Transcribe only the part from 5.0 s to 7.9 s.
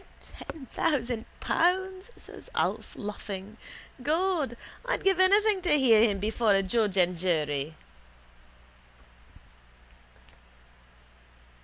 give anything to hear him before a judge and jury.